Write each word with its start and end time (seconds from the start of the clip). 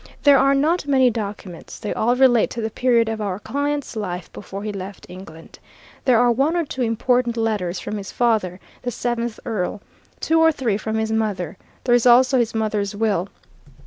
There 0.23 0.39
are 0.39 0.55
not 0.55 0.87
many 0.87 1.11
documents 1.11 1.77
they 1.77 1.93
all 1.93 2.15
relate 2.15 2.49
to 2.49 2.61
the 2.61 2.71
period 2.71 3.07
of 3.07 3.21
our 3.21 3.37
client's 3.37 3.95
life 3.95 4.33
before 4.33 4.63
he 4.63 4.71
left 4.71 5.05
England. 5.07 5.59
There 6.05 6.17
are 6.19 6.31
one 6.31 6.57
or 6.57 6.65
two 6.65 6.81
important 6.81 7.37
letters 7.37 7.79
from 7.79 7.97
his 7.97 8.11
father, 8.11 8.59
the 8.81 8.89
seventh 8.89 9.39
Earl, 9.45 9.79
two 10.19 10.39
or 10.39 10.51
three 10.51 10.77
from 10.77 10.95
his 10.97 11.11
mother; 11.11 11.55
there 11.83 11.93
is 11.93 12.07
also 12.07 12.39
his 12.39 12.55
mother's 12.55 12.95
will. 12.95 13.29